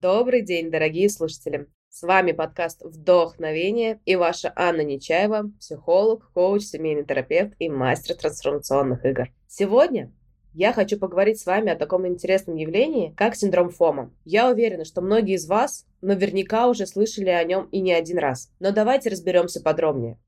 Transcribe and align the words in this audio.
Добрый 0.00 0.40
день, 0.40 0.70
дорогие 0.70 1.10
слушатели! 1.10 1.66
С 1.90 2.00
вами 2.00 2.32
подкаст 2.32 2.80
«Вдохновение» 2.82 4.00
и 4.06 4.16
ваша 4.16 4.50
Анна 4.56 4.80
Нечаева, 4.80 5.52
психолог, 5.58 6.32
коуч, 6.32 6.62
семейный 6.62 7.04
терапевт 7.04 7.52
и 7.58 7.68
мастер 7.68 8.14
трансформационных 8.14 9.04
игр. 9.04 9.28
Сегодня 9.46 10.10
я 10.54 10.72
хочу 10.72 10.98
поговорить 10.98 11.38
с 11.38 11.44
вами 11.44 11.70
о 11.70 11.76
таком 11.76 12.06
интересном 12.06 12.56
явлении, 12.56 13.12
как 13.14 13.36
синдром 13.36 13.68
ФОМа. 13.68 14.10
Я 14.24 14.50
уверена, 14.50 14.86
что 14.86 15.02
многие 15.02 15.34
из 15.34 15.46
вас 15.46 15.84
наверняка 16.00 16.68
уже 16.68 16.86
слышали 16.86 17.28
о 17.28 17.44
нем 17.44 17.68
и 17.70 17.82
не 17.82 17.92
один 17.92 18.16
раз. 18.16 18.50
Но 18.58 18.72
давайте 18.72 19.10
разберемся 19.10 19.60
подробнее. 19.60 20.18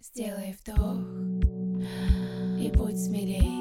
Сделай 0.00 0.56
вдох 0.60 1.00
и 2.62 2.70
будь 2.70 2.96
смелей. 2.96 3.59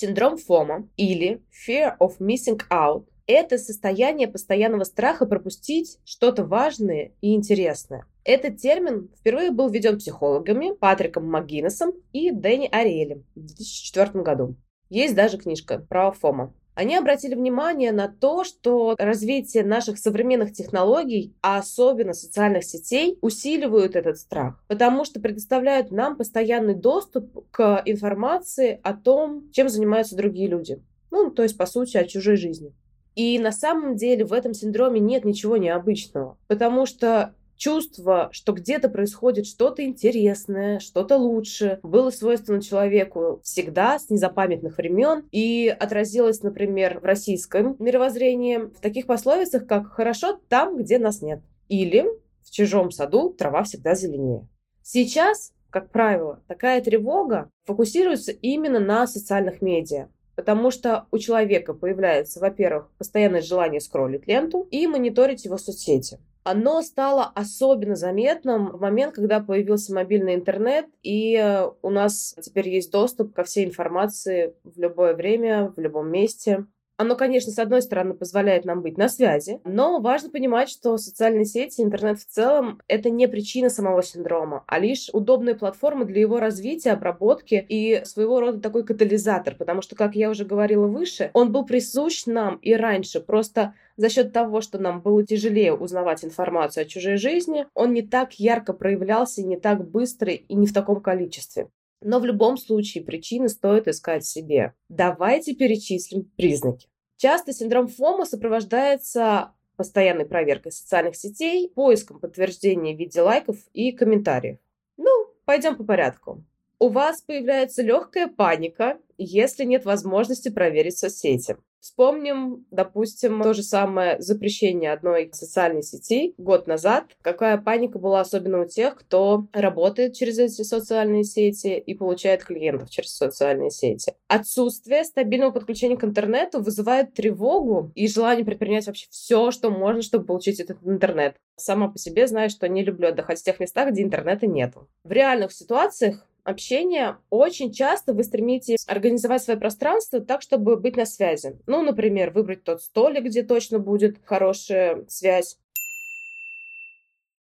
Синдром 0.00 0.38
ФОМа 0.38 0.88
или 0.96 1.42
Fear 1.52 1.98
of 2.00 2.20
Missing 2.20 2.62
Out– 2.70 3.04
это 3.26 3.58
состояние 3.58 4.28
постоянного 4.28 4.84
страха 4.84 5.26
пропустить 5.26 5.98
что-то 6.06 6.42
важное 6.42 7.12
и 7.20 7.34
интересное. 7.34 8.06
Этот 8.24 8.56
термин 8.56 9.10
впервые 9.18 9.50
был 9.50 9.68
введен 9.68 9.98
психологами 9.98 10.72
Патриком 10.72 11.30
МакГиннесом 11.30 11.92
и 12.14 12.30
Дэнни 12.30 12.66
Ариэлем 12.72 13.26
в 13.34 13.40
2004 13.40 14.22
году. 14.22 14.56
Есть 14.88 15.14
даже 15.14 15.36
книжка 15.36 15.78
про 15.78 16.12
ФОМа. 16.12 16.54
Они 16.80 16.96
обратили 16.96 17.34
внимание 17.34 17.92
на 17.92 18.08
то, 18.08 18.42
что 18.42 18.94
развитие 18.98 19.64
наших 19.64 19.98
современных 19.98 20.54
технологий, 20.54 21.34
а 21.42 21.58
особенно 21.58 22.14
социальных 22.14 22.64
сетей, 22.64 23.18
усиливают 23.20 23.96
этот 23.96 24.16
страх, 24.16 24.64
потому 24.66 25.04
что 25.04 25.20
предоставляют 25.20 25.90
нам 25.90 26.16
постоянный 26.16 26.72
доступ 26.74 27.46
к 27.50 27.82
информации 27.84 28.80
о 28.82 28.94
том, 28.94 29.50
чем 29.52 29.68
занимаются 29.68 30.16
другие 30.16 30.48
люди. 30.48 30.82
Ну, 31.10 31.30
то 31.30 31.42
есть, 31.42 31.58
по 31.58 31.66
сути, 31.66 31.98
о 31.98 32.04
чужой 32.04 32.36
жизни. 32.36 32.72
И 33.14 33.38
на 33.38 33.52
самом 33.52 33.96
деле 33.96 34.24
в 34.24 34.32
этом 34.32 34.54
синдроме 34.54 35.00
нет 35.00 35.26
ничего 35.26 35.58
необычного, 35.58 36.38
потому 36.46 36.86
что 36.86 37.34
чувство, 37.60 38.30
что 38.32 38.52
где-то 38.52 38.88
происходит 38.88 39.46
что-то 39.46 39.84
интересное, 39.84 40.80
что-то 40.80 41.18
лучше, 41.18 41.78
было 41.82 42.10
свойственно 42.10 42.62
человеку 42.62 43.40
всегда 43.44 43.98
с 43.98 44.08
незапамятных 44.08 44.78
времен 44.78 45.28
и 45.30 45.68
отразилось, 45.68 46.42
например, 46.42 47.00
в 47.00 47.04
российском 47.04 47.76
мировоззрении 47.78 48.56
в 48.56 48.80
таких 48.80 49.06
пословицах, 49.06 49.66
как 49.66 49.92
«хорошо 49.92 50.40
там, 50.48 50.78
где 50.78 50.98
нас 50.98 51.20
нет» 51.20 51.42
или 51.68 52.06
«в 52.42 52.50
чужом 52.50 52.90
саду 52.90 53.30
трава 53.30 53.62
всегда 53.62 53.94
зеленее». 53.94 54.48
Сейчас, 54.82 55.52
как 55.68 55.90
правило, 55.90 56.42
такая 56.48 56.80
тревога 56.80 57.50
фокусируется 57.66 58.32
именно 58.32 58.80
на 58.80 59.06
социальных 59.06 59.60
медиа. 59.60 60.08
Потому 60.34 60.70
что 60.70 61.06
у 61.10 61.18
человека 61.18 61.74
появляется, 61.74 62.40
во-первых, 62.40 62.90
постоянное 62.96 63.42
желание 63.42 63.80
скроллить 63.80 64.26
ленту 64.26 64.66
и 64.70 64.86
мониторить 64.86 65.44
его 65.44 65.58
соцсети 65.58 66.18
оно 66.50 66.82
стало 66.82 67.30
особенно 67.34 67.94
заметным 67.94 68.70
в 68.70 68.80
момент, 68.80 69.14
когда 69.14 69.40
появился 69.40 69.94
мобильный 69.94 70.34
интернет, 70.34 70.86
и 71.02 71.36
э, 71.36 71.70
у 71.82 71.90
нас 71.90 72.34
теперь 72.42 72.68
есть 72.68 72.90
доступ 72.90 73.34
ко 73.34 73.44
всей 73.44 73.64
информации 73.64 74.54
в 74.64 74.78
любое 74.78 75.14
время, 75.14 75.72
в 75.76 75.80
любом 75.80 76.10
месте. 76.10 76.66
Оно, 77.00 77.16
конечно, 77.16 77.50
с 77.50 77.58
одной 77.58 77.80
стороны 77.80 78.12
позволяет 78.12 78.66
нам 78.66 78.82
быть 78.82 78.98
на 78.98 79.08
связи, 79.08 79.58
но 79.64 80.00
важно 80.00 80.28
понимать, 80.28 80.68
что 80.68 80.98
социальные 80.98 81.46
сети, 81.46 81.80
интернет 81.80 82.18
в 82.18 82.26
целом— 82.26 82.82
это 82.88 83.08
не 83.08 83.26
причина 83.26 83.70
самого 83.70 84.02
синдрома, 84.02 84.64
а 84.66 84.78
лишь 84.78 85.08
удобная 85.14 85.54
платформа 85.54 86.04
для 86.04 86.20
его 86.20 86.40
развития, 86.40 86.90
обработки 86.90 87.54
и 87.66 88.04
своего 88.04 88.40
рода 88.40 88.60
такой 88.60 88.84
катализатор, 88.84 89.54
потому 89.54 89.80
что, 89.80 89.96
как 89.96 90.14
я 90.14 90.28
уже 90.28 90.44
говорила 90.44 90.88
выше, 90.88 91.30
он 91.32 91.52
был 91.52 91.64
присущ 91.64 92.26
нам 92.26 92.56
и 92.56 92.74
раньше, 92.74 93.20
просто 93.20 93.72
за 93.96 94.10
счет 94.10 94.34
того, 94.34 94.60
что 94.60 94.78
нам 94.78 95.00
было 95.00 95.24
тяжелее 95.24 95.72
узнавать 95.72 96.22
информацию 96.22 96.82
о 96.82 96.84
чужой 96.84 97.16
жизни, 97.16 97.66
он 97.72 97.94
не 97.94 98.02
так 98.02 98.34
ярко 98.34 98.74
проявлялся, 98.74 99.42
не 99.42 99.58
так 99.58 99.88
быстро 99.88 100.32
и 100.32 100.54
не 100.54 100.66
в 100.66 100.74
таком 100.74 101.00
количестве. 101.00 101.70
Но 102.02 102.18
в 102.18 102.24
любом 102.24 102.56
случае 102.56 103.04
причины 103.04 103.48
стоит 103.48 103.88
искать 103.88 104.24
себе. 104.24 104.74
Давайте 104.88 105.54
перечислим 105.54 106.24
признаки. 106.36 106.88
Часто 107.16 107.52
синдром 107.52 107.88
ФОМа 107.88 108.24
сопровождается 108.24 109.52
постоянной 109.76 110.26
проверкой 110.26 110.72
социальных 110.72 111.16
сетей, 111.16 111.70
поиском 111.70 112.20
подтверждения 112.20 112.94
в 112.94 112.98
виде 112.98 113.20
лайков 113.20 113.56
и 113.72 113.92
комментариев. 113.92 114.58
Ну, 114.96 115.10
пойдем 115.44 115.76
по 115.76 115.84
порядку. 115.84 116.44
У 116.78 116.88
вас 116.88 117.20
появляется 117.20 117.82
легкая 117.82 118.26
паника, 118.26 118.98
если 119.18 119.64
нет 119.64 119.84
возможности 119.84 120.48
проверить 120.48 120.96
соцсети. 120.96 121.56
Вспомним, 121.80 122.66
допустим, 122.70 123.42
то 123.42 123.54
же 123.54 123.62
самое 123.62 124.20
запрещение 124.20 124.92
одной 124.92 125.30
социальной 125.32 125.82
сети 125.82 126.34
год 126.36 126.66
назад. 126.66 127.04
Какая 127.22 127.56
паника 127.56 127.98
была 127.98 128.20
особенно 128.20 128.62
у 128.62 128.66
тех, 128.66 128.96
кто 128.96 129.46
работает 129.52 130.14
через 130.14 130.38
эти 130.38 130.62
социальные 130.62 131.24
сети 131.24 131.78
и 131.78 131.94
получает 131.94 132.44
клиентов 132.44 132.90
через 132.90 133.16
социальные 133.16 133.70
сети. 133.70 134.12
Отсутствие 134.28 135.04
стабильного 135.04 135.52
подключения 135.52 135.96
к 135.96 136.04
интернету 136.04 136.62
вызывает 136.62 137.14
тревогу 137.14 137.90
и 137.94 138.06
желание 138.08 138.44
предпринять 138.44 138.86
вообще 138.86 139.06
все, 139.10 139.50
что 139.50 139.70
можно, 139.70 140.02
чтобы 140.02 140.26
получить 140.26 140.60
этот 140.60 140.78
интернет. 140.84 141.36
Сама 141.56 141.88
по 141.88 141.98
себе 141.98 142.26
знаю, 142.26 142.50
что 142.50 142.68
не 142.68 142.84
люблю 142.84 143.08
отдыхать 143.08 143.40
в 143.40 143.44
тех 143.44 143.58
местах, 143.58 143.90
где 143.90 144.02
интернета 144.02 144.46
нет. 144.46 144.74
В 145.04 145.12
реальных 145.12 145.52
ситуациях 145.52 146.26
общения 146.44 147.18
очень 147.30 147.72
часто 147.72 148.12
вы 148.12 148.24
стремитесь 148.24 148.84
организовать 148.86 149.42
свое 149.42 149.58
пространство 149.58 150.20
так, 150.20 150.42
чтобы 150.42 150.76
быть 150.76 150.96
на 150.96 151.06
связи. 151.06 151.58
Ну, 151.66 151.82
например, 151.82 152.30
выбрать 152.30 152.64
тот 152.64 152.82
столик, 152.82 153.24
где 153.24 153.42
точно 153.42 153.78
будет 153.78 154.18
хорошая 154.24 155.04
связь. 155.08 155.58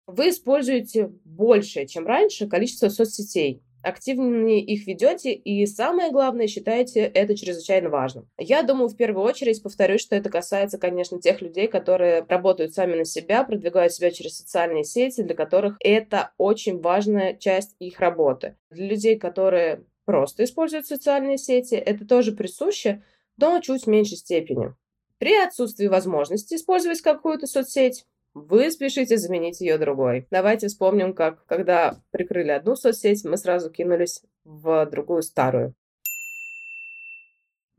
Вы 0.07 0.29
используете 0.29 1.11
большее, 1.23 1.87
чем 1.87 2.07
раньше, 2.07 2.47
количество 2.47 2.89
соцсетей 2.89 3.61
активнее 3.81 4.61
их 4.61 4.87
ведете, 4.87 5.33
и 5.33 5.65
самое 5.65 6.11
главное, 6.11 6.47
считаете 6.47 7.01
это 7.01 7.35
чрезвычайно 7.35 7.89
важным. 7.89 8.29
Я 8.37 8.63
думаю, 8.63 8.89
в 8.89 8.95
первую 8.95 9.25
очередь, 9.25 9.61
повторюсь, 9.63 10.01
что 10.01 10.15
это 10.15 10.29
касается, 10.29 10.77
конечно, 10.77 11.19
тех 11.19 11.41
людей, 11.41 11.67
которые 11.67 12.25
работают 12.27 12.73
сами 12.73 12.95
на 12.95 13.05
себя, 13.05 13.43
продвигают 13.43 13.93
себя 13.93 14.11
через 14.11 14.37
социальные 14.37 14.83
сети, 14.83 15.21
для 15.21 15.35
которых 15.35 15.77
это 15.79 16.31
очень 16.37 16.79
важная 16.79 17.35
часть 17.35 17.75
их 17.79 17.99
работы. 17.99 18.55
Для 18.69 18.87
людей, 18.87 19.17
которые 19.17 19.83
просто 20.05 20.43
используют 20.43 20.87
социальные 20.87 21.37
сети, 21.37 21.75
это 21.75 22.05
тоже 22.05 22.31
присуще, 22.31 23.03
но 23.37 23.59
чуть 23.59 23.83
в 23.83 23.87
меньшей 23.87 24.17
степени. 24.17 24.73
При 25.19 25.35
отсутствии 25.35 25.87
возможности 25.87 26.55
использовать 26.55 27.01
какую-то 27.01 27.45
соцсеть, 27.45 28.05
вы 28.33 28.71
спешите 28.71 29.17
заменить 29.17 29.61
ее 29.61 29.77
другой. 29.77 30.27
Давайте 30.31 30.67
вспомним, 30.67 31.13
как 31.13 31.45
когда 31.45 32.01
прикрыли 32.11 32.51
одну 32.51 32.75
соцсеть, 32.75 33.25
мы 33.25 33.37
сразу 33.37 33.69
кинулись 33.69 34.21
в 34.43 34.85
другую 34.85 35.21
старую. 35.21 35.73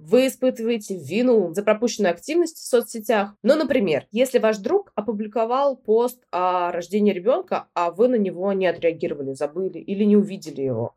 Вы 0.03 0.29
испытываете 0.29 0.97
вину 0.97 1.53
за 1.53 1.63
пропущенную 1.63 2.13
активность 2.13 2.57
в 2.57 2.67
соцсетях. 2.67 3.35
Ну, 3.43 3.55
например, 3.55 4.07
если 4.11 4.39
ваш 4.39 4.57
друг 4.57 4.93
опубликовал 4.95 5.77
пост 5.77 6.23
о 6.31 6.73
рождении 6.73 7.13
ребенка, 7.13 7.69
а 7.75 7.91
вы 7.91 8.09
на 8.09 8.15
него 8.15 8.51
не 8.55 8.67
отреагировали, 8.67 9.35
забыли 9.35 9.79
или 9.79 10.05
не 10.05 10.17
увидели 10.17 10.63
его. 10.63 10.95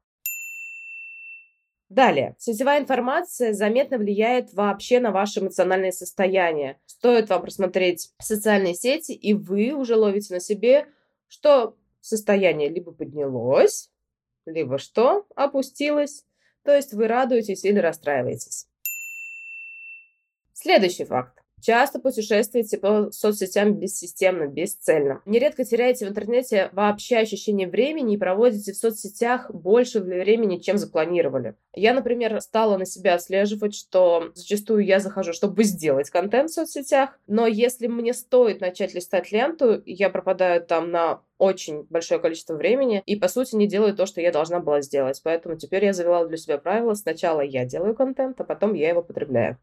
Далее. 1.93 2.35
Сетевая 2.39 2.81
информация 2.81 3.53
заметно 3.53 3.99
влияет 3.99 4.51
вообще 4.55 4.99
на 4.99 5.11
ваше 5.11 5.41
эмоциональное 5.41 5.91
состояние. 5.91 6.79
Стоит 6.87 7.29
вам 7.29 7.43
просмотреть 7.43 8.11
социальные 8.19 8.73
сети, 8.73 9.11
и 9.11 9.35
вы 9.35 9.73
уже 9.73 9.95
ловите 9.95 10.33
на 10.33 10.39
себе, 10.39 10.87
что 11.27 11.77
состояние 12.01 12.69
либо 12.69 12.93
поднялось, 12.93 13.91
либо 14.47 14.79
что 14.79 15.27
опустилось. 15.35 16.25
То 16.63 16.75
есть 16.75 16.93
вы 16.93 17.07
радуетесь 17.07 17.63
или 17.63 17.77
расстраиваетесь. 17.77 18.67
Следующий 20.53 21.05
факт. 21.05 21.42
Часто 21.63 21.97
путешествуете 21.99 22.77
по 22.77 23.09
соцсетям 23.11 23.75
бессистемно, 23.75 24.47
бесцельно. 24.47 25.21
Нередко 25.25 25.63
теряете 25.63 26.05
в 26.05 26.09
интернете 26.09 26.69
вообще 26.73 27.19
ощущение 27.19 27.69
времени 27.69 28.15
и 28.15 28.17
проводите 28.17 28.73
в 28.73 28.75
соцсетях 28.75 29.49
больше 29.49 30.01
времени, 30.01 30.57
чем 30.57 30.77
запланировали. 30.77 31.55
Я, 31.73 31.93
например, 31.93 32.41
стала 32.41 32.77
на 32.77 32.85
себя 32.85 33.13
отслеживать, 33.13 33.75
что 33.75 34.31
зачастую 34.35 34.83
я 34.83 34.99
захожу, 34.99 35.31
чтобы 35.31 35.63
сделать 35.63 36.09
контент 36.09 36.49
в 36.49 36.53
соцсетях, 36.53 37.17
но 37.27 37.47
если 37.47 37.87
мне 37.87 38.13
стоит 38.13 38.59
начать 38.59 38.93
листать 38.93 39.31
ленту, 39.31 39.81
я 39.85 40.09
пропадаю 40.09 40.61
там 40.65 40.91
на 40.91 41.21
очень 41.37 41.87
большое 41.89 42.19
количество 42.19 42.55
времени 42.55 43.01
и, 43.05 43.15
по 43.15 43.29
сути, 43.29 43.55
не 43.55 43.67
делаю 43.67 43.95
то, 43.95 44.05
что 44.05 44.19
я 44.19 44.33
должна 44.33 44.59
была 44.59 44.81
сделать. 44.81 45.21
Поэтому 45.23 45.55
теперь 45.55 45.85
я 45.85 45.93
завела 45.93 46.25
для 46.25 46.35
себя 46.35 46.57
правило. 46.57 46.93
Сначала 46.93 47.39
я 47.39 47.63
делаю 47.63 47.95
контент, 47.95 48.41
а 48.41 48.43
потом 48.43 48.73
я 48.73 48.89
его 48.89 49.01
потребляю. 49.01 49.57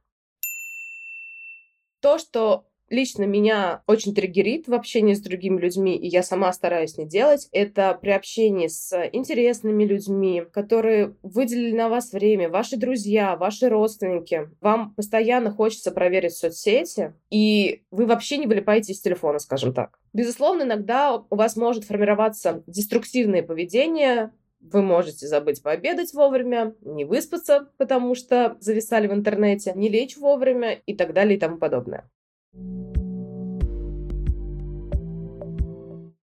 То, 2.01 2.19
что 2.19 2.65
лично 2.91 3.25
меня 3.25 3.83
очень 3.87 4.15
триггерит 4.15 4.69
в 4.69 4.75
общении 4.75 5.15
с 5.15 5.21
другими 5.21 5.61
людьми, 5.61 5.97
и 5.97 6.09
я 6.09 6.23
сама 6.23 6.53
стараюсь 6.53 6.99
не 6.99 7.07
делать, 7.07 7.49
это 7.53 7.97
при 8.01 8.11
общении 8.11 8.67
с 8.67 9.09
интересными 9.13 9.85
людьми, 9.85 10.43
которые 10.53 11.15
выделили 11.23 11.75
на 11.75 11.89
вас 11.89 12.13
время, 12.13 12.51
ваши 12.51 12.77
друзья, 12.77 13.37
ваши 13.37 13.69
родственники. 13.69 14.51
Вам 14.61 14.95
постоянно 14.95 15.51
хочется 15.51 15.93
проверить 15.93 16.35
соцсети, 16.35 17.15
и 17.31 17.85
вы 17.91 18.07
вообще 18.07 18.39
не 18.39 18.47
вылипаете 18.47 18.93
из 18.93 19.01
телефона, 19.01 19.39
скажем 19.39 19.73
так. 19.73 19.99
Безусловно, 20.13 20.65
иногда 20.65 21.15
у 21.15 21.37
вас 21.37 21.57
может 21.57 21.85
формироваться 21.85 22.65
деструктивное 22.67 23.43
поведение, 23.43 24.33
вы 24.61 24.83
можете 24.83 25.27
забыть 25.27 25.63
пообедать 25.63 26.13
вовремя, 26.13 26.75
не 26.83 27.05
выспаться, 27.05 27.71
потому 27.79 28.15
что 28.15 28.57
зависали 28.61 29.07
в 29.07 29.13
интернете, 29.13 29.73
не 29.75 29.89
лечь 29.89 30.17
вовремя 30.17 30.75
и 30.87 30.95
так 30.95 31.13
далее 31.13 31.37
и 31.37 31.41
тому 31.41 31.57
подобное. 31.57 32.09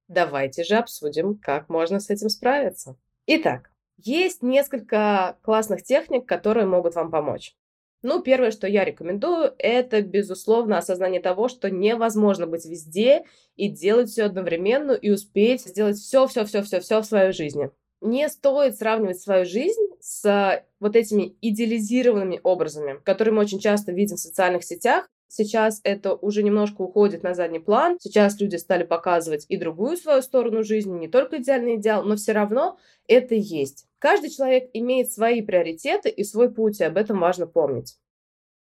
Давайте 0.08 0.62
же 0.62 0.76
обсудим, 0.76 1.36
как 1.36 1.68
можно 1.68 1.98
с 1.98 2.10
этим 2.10 2.28
справиться. 2.28 2.96
Итак, 3.26 3.70
есть 3.96 4.42
несколько 4.42 5.38
классных 5.42 5.82
техник, 5.82 6.26
которые 6.26 6.66
могут 6.66 6.94
вам 6.94 7.10
помочь. 7.10 7.56
Ну, 8.02 8.20
первое, 8.20 8.50
что 8.50 8.66
я 8.68 8.84
рекомендую, 8.84 9.54
это, 9.58 10.02
безусловно, 10.02 10.76
осознание 10.76 11.22
того, 11.22 11.48
что 11.48 11.70
невозможно 11.70 12.46
быть 12.46 12.66
везде 12.66 13.24
и 13.56 13.68
делать 13.68 14.10
все 14.10 14.24
одновременно 14.24 14.92
и 14.92 15.10
успеть 15.10 15.62
сделать 15.62 15.96
все-все-все-все-все 15.96 17.00
в 17.00 17.06
своей 17.06 17.32
жизни 17.32 17.70
не 18.04 18.28
стоит 18.28 18.76
сравнивать 18.76 19.20
свою 19.20 19.46
жизнь 19.46 19.80
с 19.98 20.62
вот 20.78 20.94
этими 20.94 21.36
идеализированными 21.40 22.38
образами, 22.42 23.00
которые 23.02 23.32
мы 23.32 23.40
очень 23.40 23.58
часто 23.58 23.92
видим 23.92 24.16
в 24.16 24.20
социальных 24.20 24.62
сетях. 24.62 25.08
Сейчас 25.26 25.80
это 25.82 26.14
уже 26.14 26.42
немножко 26.42 26.82
уходит 26.82 27.22
на 27.22 27.34
задний 27.34 27.58
план. 27.58 27.96
Сейчас 27.98 28.38
люди 28.38 28.56
стали 28.56 28.84
показывать 28.84 29.46
и 29.48 29.56
другую 29.56 29.96
свою 29.96 30.20
сторону 30.20 30.62
жизни, 30.62 30.98
не 30.98 31.08
только 31.08 31.38
идеальный 31.38 31.76
идеал, 31.76 32.04
но 32.04 32.16
все 32.16 32.32
равно 32.32 32.78
это 33.08 33.34
есть. 33.34 33.86
Каждый 33.98 34.30
человек 34.30 34.68
имеет 34.74 35.10
свои 35.10 35.40
приоритеты 35.40 36.10
и 36.10 36.24
свой 36.24 36.52
путь, 36.52 36.80
и 36.80 36.84
об 36.84 36.98
этом 36.98 37.18
важно 37.18 37.46
помнить. 37.46 37.98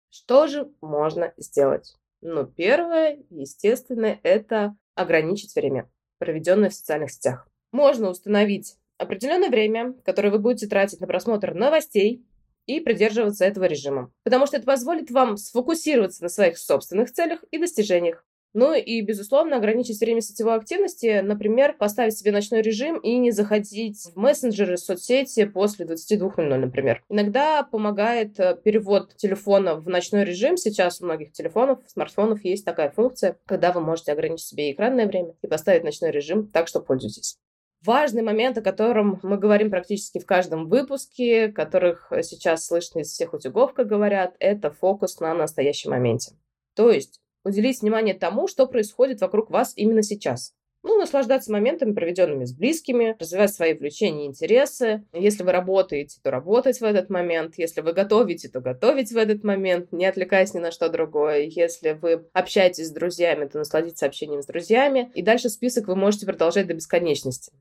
Что 0.09 0.47
же 0.47 0.71
можно 0.79 1.33
сделать? 1.37 1.93
Ну, 2.21 2.45
первое, 2.45 3.19
естественно, 3.29 4.17
это 4.23 4.75
ограничить 4.95 5.53
время, 5.53 5.91
проведенное 6.17 6.69
в 6.69 6.73
социальных 6.73 7.11
сетях. 7.11 7.47
Можно 7.71 8.09
установить 8.09 8.77
определенное 9.03 9.49
время, 9.49 9.93
которое 10.03 10.29
вы 10.29 10.39
будете 10.39 10.67
тратить 10.67 10.99
на 10.99 11.07
просмотр 11.07 11.53
новостей, 11.53 12.25
и 12.65 12.79
придерживаться 12.79 13.45
этого 13.45 13.65
режима. 13.65 14.11
Потому 14.23 14.47
что 14.47 14.57
это 14.57 14.65
позволит 14.65 15.11
вам 15.11 15.37
сфокусироваться 15.37 16.23
на 16.23 16.29
своих 16.29 16.57
собственных 16.57 17.11
целях 17.11 17.43
и 17.51 17.57
достижениях. 17.57 18.25
Ну 18.55 18.75
и, 18.75 19.01
безусловно, 19.01 19.57
ограничить 19.57 19.99
время 19.99 20.21
сетевой 20.21 20.55
активности, 20.55 21.21
например, 21.21 21.75
поставить 21.75 22.15
себе 22.15 22.31
ночной 22.31 22.61
режим 22.61 22.99
и 22.99 23.17
не 23.17 23.31
заходить 23.31 23.99
в 24.13 24.15
мессенджеры, 24.15 24.77
соцсети 24.77 25.45
после 25.45 25.87
22.00, 25.87 26.57
например. 26.57 27.03
Иногда 27.09 27.63
помогает 27.63 28.39
э, 28.39 28.55
перевод 28.63 29.15
телефона 29.15 29.75
в 29.75 29.89
ночной 29.89 30.23
режим. 30.23 30.57
Сейчас 30.57 31.01
у 31.01 31.05
многих 31.05 31.31
телефонов, 31.31 31.79
смартфонов 31.87 32.45
есть 32.45 32.63
такая 32.63 32.91
функция, 32.91 33.39
когда 33.45 33.71
вы 33.71 33.81
можете 33.81 34.11
ограничить 34.11 34.45
себе 34.45 34.71
экранное 34.71 35.07
время 35.07 35.33
и 35.41 35.47
поставить 35.47 35.83
ночной 35.83 36.11
режим 36.11 36.47
так, 36.47 36.67
что 36.67 36.79
пользуйтесь. 36.79 37.39
Важный 37.85 38.21
момент, 38.21 38.57
о 38.57 38.61
котором 38.61 39.19
мы 39.23 39.37
говорим 39.37 39.69
практически 39.69 40.19
в 40.19 40.25
каждом 40.25 40.69
выпуске, 40.69 41.49
которых 41.49 42.11
сейчас 42.21 42.65
слышно 42.65 42.99
из 42.99 43.09
всех 43.09 43.33
утюгов, 43.33 43.73
как 43.73 43.87
говорят, 43.87 44.35
это 44.39 44.71
фокус 44.71 45.19
на 45.19 45.33
настоящем 45.33 45.91
моменте. 45.91 46.31
То 46.75 46.89
есть 46.89 47.19
уделить 47.43 47.81
внимание 47.81 48.13
тому, 48.13 48.47
что 48.47 48.67
происходит 48.67 49.19
вокруг 49.19 49.49
вас 49.49 49.73
именно 49.75 50.01
сейчас. 50.01 50.53
Ну, 50.83 50.97
наслаждаться 50.97 51.49
моментами, 51.49 51.93
проведенными 51.93 52.43
с 52.43 52.53
близкими, 52.53 53.15
развивать 53.17 53.53
свои 53.53 53.73
увлечения 53.73 54.25
и 54.25 54.27
интересы. 54.27 55.05
Если 55.13 55.41
вы 55.41 55.53
работаете, 55.53 56.19
то 56.21 56.29
работать 56.29 56.81
в 56.81 56.83
этот 56.83 57.09
момент. 57.09 57.55
Если 57.57 57.79
вы 57.79 57.93
готовите, 57.93 58.49
то 58.49 58.59
готовить 58.59 59.11
в 59.11 59.17
этот 59.17 59.45
момент, 59.45 59.93
не 59.93 60.05
отвлекаясь 60.05 60.53
ни 60.53 60.59
на 60.59 60.71
что 60.71 60.89
другое. 60.89 61.43
Если 61.43 61.93
вы 61.93 62.27
общаетесь 62.33 62.87
с 62.87 62.91
друзьями, 62.91 63.45
то 63.45 63.59
насладиться 63.59 64.05
общением 64.05 64.41
с 64.41 64.45
друзьями. 64.45 65.09
И 65.15 65.21
дальше 65.21 65.47
список 65.47 65.87
вы 65.87 65.95
можете 65.95 66.25
продолжать 66.25 66.67
до 66.67 66.73
бесконечности. 66.73 67.53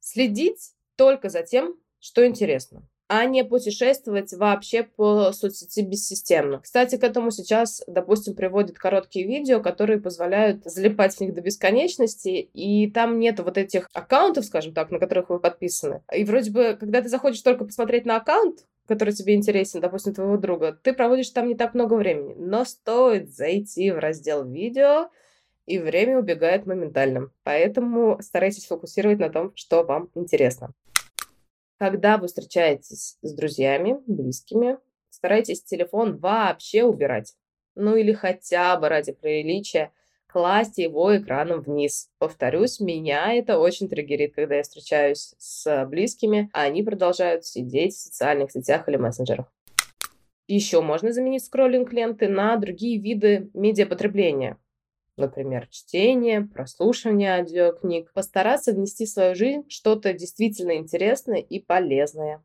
Следить 0.00 0.72
только 0.96 1.28
за 1.28 1.42
тем, 1.42 1.76
что 2.00 2.26
интересно 2.26 2.88
а 3.08 3.24
не 3.24 3.44
путешествовать 3.44 4.32
вообще 4.32 4.82
по 4.82 5.32
соцсети 5.32 5.82
бессистемно. 5.82 6.60
Кстати, 6.60 6.96
к 6.96 7.04
этому 7.04 7.30
сейчас, 7.30 7.82
допустим, 7.86 8.34
приводят 8.34 8.78
короткие 8.78 9.26
видео, 9.26 9.60
которые 9.60 10.00
позволяют 10.00 10.64
залипать 10.64 11.14
в 11.14 11.20
них 11.20 11.34
до 11.34 11.40
бесконечности, 11.40 12.48
и 12.52 12.90
там 12.90 13.18
нет 13.18 13.40
вот 13.40 13.58
этих 13.58 13.88
аккаунтов, 13.92 14.44
скажем 14.44 14.74
так, 14.74 14.90
на 14.90 14.98
которых 14.98 15.30
вы 15.30 15.38
подписаны. 15.38 16.02
И 16.12 16.24
вроде 16.24 16.50
бы, 16.50 16.76
когда 16.78 17.00
ты 17.00 17.08
заходишь 17.08 17.40
только 17.42 17.64
посмотреть 17.64 18.06
на 18.06 18.16
аккаунт, 18.16 18.66
который 18.86 19.14
тебе 19.14 19.34
интересен, 19.34 19.80
допустим, 19.80 20.14
твоего 20.14 20.36
друга, 20.36 20.78
ты 20.82 20.92
проводишь 20.92 21.30
там 21.30 21.48
не 21.48 21.54
так 21.54 21.74
много 21.74 21.94
времени. 21.94 22.34
Но 22.36 22.64
стоит 22.64 23.34
зайти 23.34 23.90
в 23.90 23.98
раздел 23.98 24.44
видео, 24.44 25.10
и 25.66 25.78
время 25.78 26.18
убегает 26.18 26.64
моментально. 26.64 27.30
Поэтому 27.42 28.18
старайтесь 28.20 28.66
фокусировать 28.66 29.18
на 29.18 29.30
том, 29.30 29.52
что 29.56 29.82
вам 29.82 30.08
интересно. 30.14 30.72
Когда 31.78 32.16
вы 32.16 32.26
встречаетесь 32.28 33.18
с 33.20 33.34
друзьями, 33.34 33.98
близкими, 34.06 34.78
старайтесь 35.10 35.62
телефон 35.62 36.16
вообще 36.16 36.84
убирать. 36.84 37.34
Ну 37.74 37.96
или 37.96 38.12
хотя 38.12 38.78
бы 38.78 38.88
ради 38.88 39.12
приличия 39.12 39.92
класть 40.26 40.78
его 40.78 41.14
экраном 41.16 41.60
вниз. 41.60 42.08
Повторюсь, 42.18 42.80
меня 42.80 43.34
это 43.34 43.58
очень 43.58 43.88
триггерит, 43.90 44.34
когда 44.34 44.56
я 44.56 44.62
встречаюсь 44.62 45.34
с 45.36 45.86
близкими, 45.86 46.48
а 46.54 46.62
они 46.62 46.82
продолжают 46.82 47.44
сидеть 47.44 47.94
в 47.94 48.00
социальных 48.00 48.52
сетях 48.52 48.88
или 48.88 48.96
мессенджерах. 48.96 49.52
Еще 50.46 50.80
можно 50.80 51.12
заменить 51.12 51.44
скроллинг 51.44 51.92
ленты 51.92 52.28
на 52.28 52.56
другие 52.56 52.98
виды 52.98 53.50
медиапотребления 53.52 54.58
например, 55.16 55.66
чтение, 55.70 56.42
прослушивание 56.42 57.38
аудиокниг, 57.38 58.12
постараться 58.12 58.72
внести 58.72 59.06
в 59.06 59.10
свою 59.10 59.34
жизнь 59.34 59.64
что-то 59.68 60.12
действительно 60.12 60.76
интересное 60.76 61.38
и 61.38 61.60
полезное. 61.60 62.42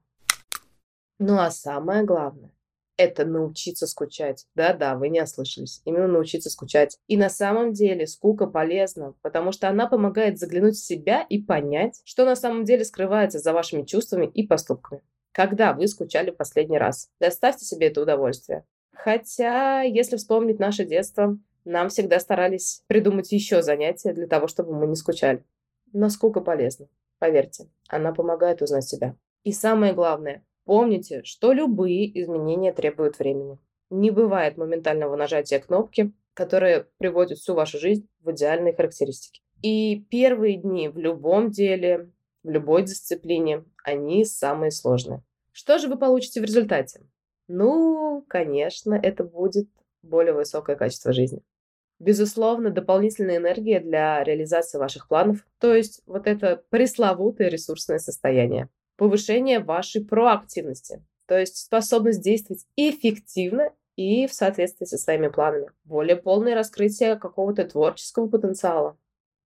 Ну 1.20 1.38
а 1.38 1.52
самое 1.52 2.04
главное, 2.04 2.52
это 2.98 3.26
научиться 3.26 3.88
скучать. 3.88 4.46
Да-да, 4.56 4.96
вы 4.96 5.10
не 5.10 5.22
ослышались. 5.22 5.82
Именно 5.86 6.08
научиться 6.08 6.50
скучать. 6.50 6.98
И 7.08 7.18
на 7.18 7.30
самом 7.30 7.74
деле 7.74 8.08
скука 8.08 8.48
полезна, 8.48 9.14
потому 9.22 9.52
что 9.52 9.70
она 9.70 9.88
помогает 9.88 10.38
заглянуть 10.40 10.76
в 10.76 10.86
себя 10.86 11.26
и 11.30 11.42
понять, 11.42 12.02
что 12.06 12.26
на 12.26 12.36
самом 12.36 12.64
деле 12.64 12.86
скрывается 12.86 13.40
за 13.40 13.54
вашими 13.54 13.84
чувствами 13.84 14.28
и 14.28 14.46
поступками. 14.46 15.02
Когда 15.32 15.74
вы 15.74 15.88
скучали 15.88 16.32
в 16.32 16.38
последний 16.38 16.78
раз? 16.78 17.10
Доставьте 17.20 17.66
себе 17.66 17.88
это 17.88 18.02
удовольствие. 18.02 18.66
Хотя, 18.94 19.82
если 19.82 20.18
вспомнить 20.18 20.60
наше 20.60 20.86
детство, 20.86 21.38
нам 21.66 21.90
всегда 21.90 22.20
старались 22.20 22.84
придумать 22.88 23.32
еще 23.32 23.62
занятия 23.62 24.14
для 24.14 24.28
того, 24.28 24.48
чтобы 24.48 24.74
мы 24.74 24.88
не 24.88 24.96
скучали. 24.96 25.44
Но 25.94 26.10
скука 26.10 26.42
полезна, 26.42 26.88
поверьте, 27.20 27.70
она 27.88 28.14
помогает 28.14 28.62
узнать 28.62 28.86
себя. 28.86 29.16
И 29.44 29.52
самое 29.52 29.94
главное, 29.94 30.46
помните, 30.66 31.24
что 31.24 31.52
любые 31.52 32.20
изменения 32.22 32.74
требуют 32.74 33.20
времени. 33.20 33.60
Не 33.90 34.12
бывает 34.12 34.58
моментального 34.58 35.16
нажатия 35.16 35.60
кнопки, 35.60 36.14
которая 36.34 36.88
приводит 36.98 37.40
всю 37.40 37.54
вашу 37.54 37.78
жизнь 37.78 38.08
в 38.22 38.32
идеальные 38.32 38.74
характеристики. 38.74 39.42
И 39.62 40.06
первые 40.10 40.58
дни 40.58 40.90
в 40.90 40.98
любом 40.98 41.52
деле, 41.52 42.12
в 42.44 42.50
любой 42.50 42.84
дисциплине, 42.84 43.66
они 43.84 44.26
самые 44.26 44.72
сложные. 44.72 45.24
Что 45.52 45.78
же 45.78 45.88
вы 45.88 45.98
получите 45.98 46.40
в 46.40 46.46
результате? 46.46 47.02
Ну, 47.48 48.26
конечно, 48.28 48.94
это 48.94 49.24
будет 49.24 49.68
более 50.02 50.34
высокое 50.34 50.76
качество 50.76 51.12
жизни. 51.12 51.42
Безусловно, 52.02 52.72
дополнительная 52.72 53.38
энергия 53.38 53.80
для 53.80 54.24
реализации 54.24 54.80
ваших 54.80 55.08
планов, 55.08 55.46
то 55.60 55.76
есть 55.76 56.02
вот 56.08 56.26
это 56.26 56.64
пресловутое 56.72 57.48
ресурсное 57.48 58.00
состояние. 58.00 58.70
Повышение 58.98 59.60
вашей 59.60 60.04
проактивности, 60.04 61.06
то 61.28 61.38
есть 61.38 61.58
способность 61.58 62.24
действовать 62.24 62.66
эффективно 62.76 63.70
и 63.98 64.26
в 64.26 64.34
соответствии 64.34 64.86
со 64.86 64.98
своими 64.98 65.28
планами. 65.28 65.68
Более 65.84 66.16
полное 66.16 66.56
раскрытие 66.56 67.18
какого-то 67.18 67.66
творческого 67.66 68.28
потенциала. 68.28 68.98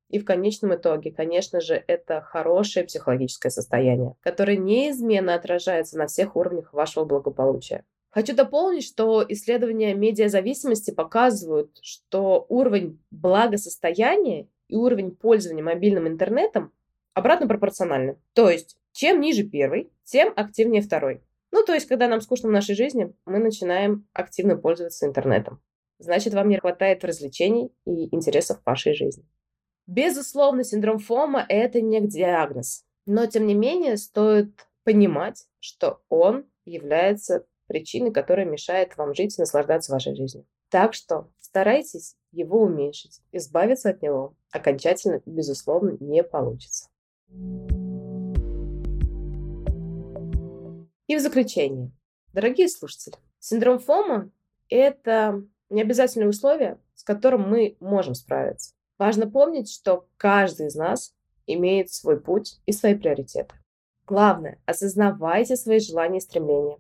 И 0.10 0.18
в 0.18 0.24
конечном 0.24 0.76
итоге, 0.76 1.12
конечно 1.12 1.60
же, 1.60 1.84
это 1.88 2.22
хорошее 2.22 2.86
психологическое 2.86 3.50
состояние, 3.50 4.16
которое 4.22 4.56
неизменно 4.56 5.36
отражается 5.36 5.98
на 5.98 6.08
всех 6.08 6.38
уровнях 6.38 6.72
вашего 6.72 7.04
благополучия. 7.04 7.84
Хочу 8.16 8.34
дополнить, 8.34 8.86
что 8.86 9.26
исследования 9.28 9.94
медиазависимости 9.94 10.92
показывают, 10.92 11.78
что 11.82 12.46
уровень 12.48 12.98
благосостояния 13.12 14.48
и 14.70 14.78
уровень 14.78 15.12
пользования 15.12 15.62
мобильным 15.62 16.08
интернетом 16.08 16.72
обратно 17.14 17.46
пропорциональны. 17.46 18.18
То 18.32 18.50
есть, 18.50 18.78
чем 18.94 19.20
ниже 19.20 19.44
первый, 19.44 19.92
тем 20.06 20.32
активнее 20.34 20.82
второй. 20.82 21.24
Ну, 21.52 21.66
то 21.66 21.74
есть, 21.74 21.90
когда 21.90 22.08
нам 22.08 22.22
скучно 22.22 22.48
в 22.48 22.54
нашей 22.54 22.74
жизни, 22.74 23.14
мы 23.26 23.40
начинаем 23.40 24.08
активно 24.14 24.56
пользоваться 24.56 25.06
интернетом. 25.06 25.62
Значит, 26.00 26.34
вам 26.34 26.48
не 26.48 26.58
хватает 26.58 27.04
развлечений 27.04 27.74
и 27.86 28.16
интересов 28.16 28.62
в 28.62 28.66
вашей 28.66 28.94
жизни. 28.94 29.26
Безусловно, 29.88 30.64
синдром 30.64 31.00
ФОМа– 31.00 31.46
это 31.50 31.82
не 31.82 32.00
диагноз. 32.00 32.86
Но, 33.06 33.26
тем 33.26 33.46
не 33.46 33.56
менее, 33.56 33.98
стоит 33.98 34.68
понимать, 34.86 35.48
что 35.60 36.02
он 36.08 36.46
является 36.64 37.46
причиной, 37.68 38.12
которая 38.12 38.46
мешает 38.46 38.96
вам 38.98 39.14
жить 39.14 39.38
и 39.38 39.42
наслаждаться 39.42 39.92
вашей 39.92 40.16
жизнью. 40.16 40.46
Так 40.70 40.94
что 40.94 41.30
старайтесь 41.40 42.16
его 42.32 42.62
уменьшить. 42.62 43.22
Избавиться 43.32 43.90
от 43.90 44.02
него 44.02 44.36
окончательно, 44.52 45.22
безусловно, 45.26 45.98
не 46.00 46.24
получится. 46.24 46.90
И 51.08 51.16
в 51.16 51.20
заключение, 51.20 51.92
дорогие 52.34 52.68
слушатели, 52.68 53.16
синдром 53.40 53.80
ФОМа– 53.80 54.32
это 54.70 55.44
необязательное 55.70 56.28
условие, 56.28 56.80
с 56.96 57.04
которым 57.04 57.50
мы 57.50 57.78
можем 57.80 58.16
справиться. 58.16 58.74
Важно 58.98 59.30
помнить, 59.30 59.72
что 59.72 60.08
каждый 60.18 60.68
из 60.68 60.76
нас 60.76 61.14
имеет 61.46 61.92
свой 61.92 62.20
путь 62.20 62.60
и 62.66 62.72
свои 62.72 62.96
приоритеты. 62.96 63.54
Главное, 64.08 64.62
осознавайте 64.66 65.56
свои 65.56 65.80
желания 65.80 66.20
и 66.20 66.22
стремления. 66.22 66.80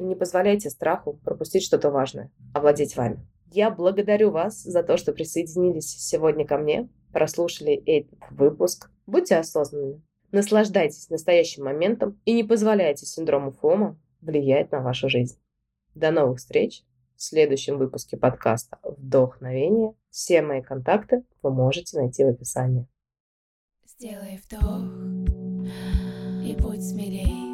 Не 0.00 0.14
позволяйте 0.14 0.70
страху 0.70 1.20
пропустить 1.24 1.62
что-то 1.62 1.90
важное, 1.90 2.30
овладеть 2.54 2.96
вами. 2.96 3.26
Я 3.52 3.70
благодарю 3.70 4.30
вас 4.30 4.62
за 4.62 4.82
то, 4.82 4.96
что 4.96 5.12
присоединились 5.12 5.88
сегодня 5.88 6.46
ко 6.46 6.56
мне, 6.56 6.88
прослушали 7.12 7.74
этот 7.74 8.18
выпуск. 8.30 8.90
Будьте 9.06 9.36
осознанными, 9.36 10.02
наслаждайтесь 10.32 11.10
настоящим 11.10 11.64
моментом 11.64 12.18
и 12.24 12.32
не 12.32 12.44
позволяйте 12.44 13.06
синдрому 13.06 13.52
ФОМа 13.52 13.98
влиять 14.20 14.72
на 14.72 14.80
вашу 14.80 15.08
жизнь. 15.08 15.38
До 15.94 16.10
новых 16.10 16.38
встреч! 16.38 16.84
в 17.20 17.22
следующем 17.22 17.76
выпуске 17.76 18.16
подкаста 18.16 18.78
«Вдохновение». 18.82 19.92
Все 20.08 20.40
мои 20.40 20.62
контакты 20.62 21.22
вы 21.42 21.50
можете 21.52 21.98
найти 21.98 22.24
в 22.24 22.28
описании. 22.28 22.86
Сделай 23.84 24.40
вдох 24.42 24.80
и 26.42 26.56
будь 26.58 26.82
смелей. 26.82 27.49